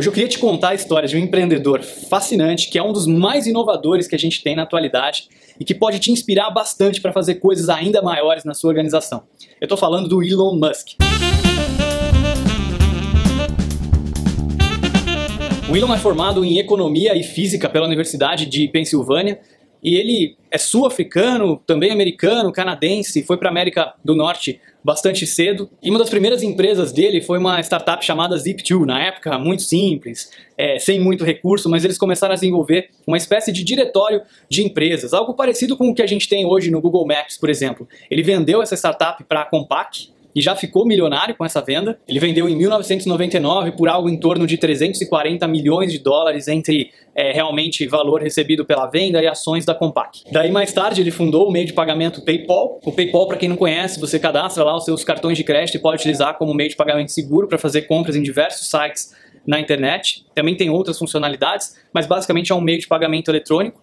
[0.00, 3.06] Hoje eu queria te contar a história de um empreendedor fascinante que é um dos
[3.06, 5.28] mais inovadores que a gente tem na atualidade
[5.60, 9.24] e que pode te inspirar bastante para fazer coisas ainda maiores na sua organização.
[9.60, 10.92] Eu estou falando do Elon Musk.
[15.70, 19.38] O Elon é formado em economia e física pela Universidade de Pensilvânia
[19.82, 25.70] e ele é sul-africano, também americano, canadense, foi para a América do Norte bastante cedo.
[25.82, 30.30] E uma das primeiras empresas dele foi uma startup chamada Zip2, na época muito simples,
[30.56, 35.12] é, sem muito recurso, mas eles começaram a desenvolver uma espécie de diretório de empresas,
[35.12, 37.88] algo parecido com o que a gente tem hoje no Google Maps, por exemplo.
[38.10, 41.98] Ele vendeu essa startup para a Compaq, e já ficou milionário com essa venda.
[42.08, 47.32] Ele vendeu em 1999 por algo em torno de 340 milhões de dólares entre é,
[47.32, 50.24] realmente valor recebido pela venda e ações da Compaq.
[50.30, 52.80] Daí mais tarde ele fundou o meio de pagamento PayPal.
[52.84, 55.80] O PayPal, para quem não conhece, você cadastra lá os seus cartões de crédito e
[55.80, 59.14] pode utilizar como meio de pagamento seguro para fazer compras em diversos sites
[59.46, 60.24] na internet.
[60.34, 63.80] Também tem outras funcionalidades, mas basicamente é um meio de pagamento eletrônico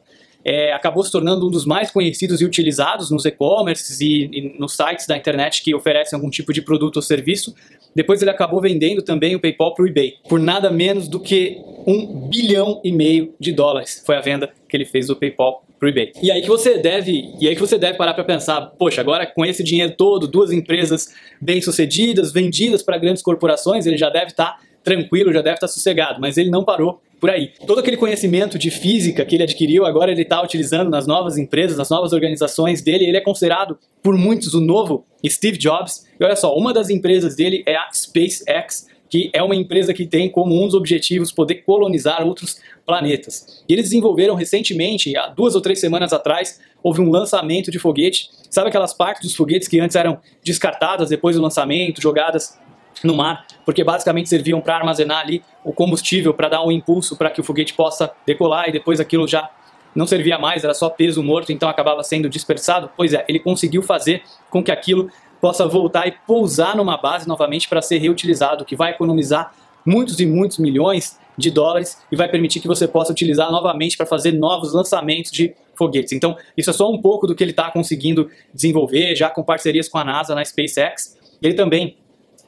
[0.48, 4.78] é, acabou se tornando um dos mais conhecidos e utilizados nos e-commerces e, e, nos
[4.78, 7.54] sites da internet que oferecem algum tipo de produto ou serviço.
[7.94, 11.62] Depois ele acabou vendendo também o PayPal para o eBay por nada menos do que
[11.86, 14.02] um bilhão e meio de dólares.
[14.06, 16.14] Foi a venda que ele fez do PayPal para o eBay.
[16.24, 19.28] E aí que você deve, e aí que você deve parar para pensar, poxa, agora
[19.28, 24.54] com esse dinheiro todo, duas empresas bem-sucedidas, vendidas para grandes corporações, ele já deve estar
[24.54, 27.52] tá tranquilo, já deve estar tá sossegado, mas ele não parou por aí.
[27.66, 31.78] Todo aquele conhecimento de física que ele adquiriu, agora ele está utilizando nas novas empresas,
[31.78, 33.06] nas novas organizações dele.
[33.06, 36.06] Ele é considerado por muitos o novo Steve Jobs.
[36.18, 40.06] E olha só, uma das empresas dele é a SpaceX, que é uma empresa que
[40.06, 43.64] tem como um dos objetivos poder colonizar outros planetas.
[43.68, 48.30] E eles desenvolveram recentemente, há duas ou três semanas atrás, houve um lançamento de foguete.
[48.50, 52.58] Sabe aquelas partes dos foguetes que antes eram descartadas depois do lançamento, jogadas
[53.04, 57.30] no mar, porque basicamente serviam para armazenar ali o combustível para dar um impulso para
[57.30, 59.50] que o foguete possa decolar e depois aquilo já
[59.96, 62.90] não servia mais, era só peso morto, então acabava sendo dispersado.
[62.96, 65.10] Pois é, ele conseguiu fazer com que aquilo
[65.42, 69.54] possa voltar e pousar numa base novamente para ser reutilizado, que vai economizar
[69.86, 74.06] muitos e muitos milhões de dólares e vai permitir que você possa utilizar novamente para
[74.06, 76.12] fazer novos lançamentos de foguetes.
[76.12, 79.88] Então, isso é só um pouco do que ele está conseguindo desenvolver, já com parcerias
[79.88, 81.16] com a NASA na SpaceX.
[81.42, 81.98] Ele também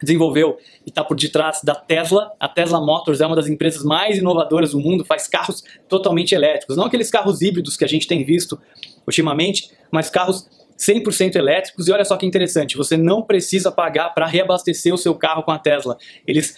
[0.01, 2.31] desenvolveu e está por detrás da Tesla.
[2.39, 6.77] A Tesla Motors é uma das empresas mais inovadoras do mundo, faz carros totalmente elétricos.
[6.77, 8.59] Não aqueles carros híbridos que a gente tem visto
[9.05, 11.87] ultimamente, mas carros 100% elétricos.
[11.87, 15.51] E olha só que interessante, você não precisa pagar para reabastecer o seu carro com
[15.51, 15.97] a Tesla.
[16.25, 16.55] Eles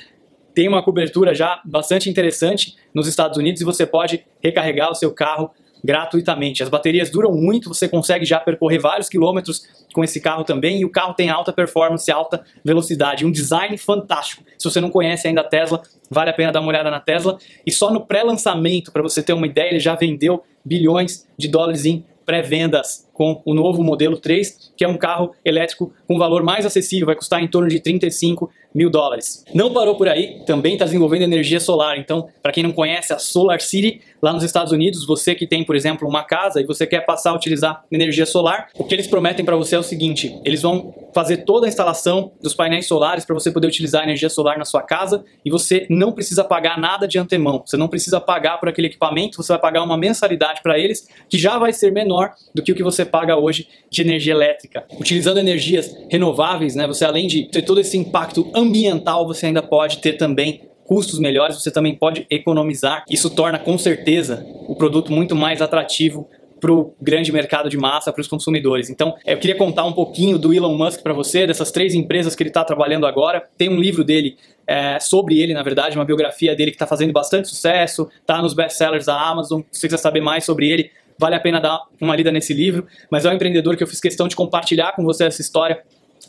[0.54, 5.12] têm uma cobertura já bastante interessante nos Estados Unidos e você pode recarregar o seu
[5.12, 5.52] carro
[5.84, 6.62] gratuitamente.
[6.62, 9.64] As baterias duram muito, você consegue já percorrer vários quilômetros
[9.94, 14.44] com esse carro também, e o carro tem alta performance, alta velocidade, um design fantástico.
[14.58, 17.38] Se você não conhece ainda a Tesla, vale a pena dar uma olhada na Tesla.
[17.66, 21.86] E só no pré-lançamento, para você ter uma ideia, ele já vendeu bilhões de dólares
[21.86, 26.66] em pré-vendas com o novo modelo 3, que é um carro elétrico com valor mais
[26.66, 29.44] acessível, vai custar em torno de 35 mil dólares.
[29.54, 31.98] Não parou por aí, também está desenvolvendo energia solar.
[31.98, 35.64] Então, para quem não conhece a Solar City, lá nos Estados Unidos, você que tem,
[35.64, 39.08] por exemplo, uma casa e você quer passar a utilizar energia solar, o que eles
[39.08, 43.26] prometem para você é o seguinte: eles vão fazer toda a instalação dos painéis solares
[43.26, 47.08] para você poder utilizar energia solar na sua casa e você não precisa pagar nada
[47.08, 47.64] de antemão.
[47.66, 51.38] Você não precisa pagar por aquele equipamento, você vai pagar uma mensalidade para eles que
[51.38, 54.86] já vai ser menor do que o que você paga hoje de energia elétrica.
[55.00, 60.00] Utilizando energias renováveis, né, você além de ter todo esse impacto ambiental, você ainda pode
[60.00, 63.06] ter também custos melhores, você também pode economizar.
[63.10, 66.28] Isso torna com certeza o produto muito mais atrativo
[66.62, 68.90] para o grande mercado de massa, para os consumidores.
[68.90, 72.44] Então, eu queria contar um pouquinho do Elon Musk para você, dessas três empresas que
[72.44, 73.44] ele está trabalhando agora.
[73.58, 77.12] Tem um livro dele é, sobre ele, na verdade, uma biografia dele que está fazendo
[77.12, 79.62] bastante sucesso, está nos best-sellers da Amazon.
[79.72, 82.86] Se você quiser saber mais sobre ele, vale a pena dar uma lida nesse livro.
[83.10, 85.82] Mas é um empreendedor que eu fiz questão de compartilhar com você essa história,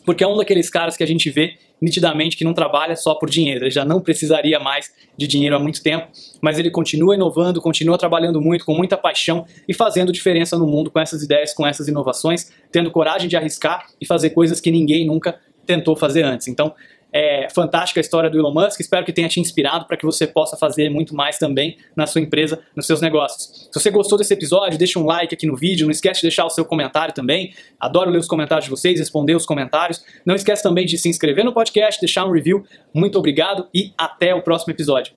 [0.05, 3.29] porque é um daqueles caras que a gente vê nitidamente que não trabalha só por
[3.29, 6.07] dinheiro, ele já não precisaria mais de dinheiro há muito tempo,
[6.41, 10.89] mas ele continua inovando, continua trabalhando muito, com muita paixão e fazendo diferença no mundo
[10.89, 15.05] com essas ideias, com essas inovações, tendo coragem de arriscar e fazer coisas que ninguém
[15.05, 16.47] nunca tentou fazer antes.
[16.47, 16.73] Então,
[17.13, 18.79] é fantástica a história do Elon Musk.
[18.79, 22.19] Espero que tenha te inspirado para que você possa fazer muito mais também na sua
[22.19, 23.69] empresa, nos seus negócios.
[23.71, 25.85] Se você gostou desse episódio, deixa um like aqui no vídeo.
[25.85, 27.53] Não esquece de deixar o seu comentário também.
[27.79, 30.03] Adoro ler os comentários de vocês, responder os comentários.
[30.25, 32.63] Não esquece também de se inscrever no podcast, deixar um review.
[32.93, 35.13] Muito obrigado e até o próximo episódio.